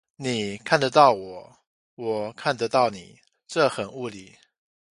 [0.15, 1.57] 你看得到我，
[1.93, 4.35] 我看得到你，這很物理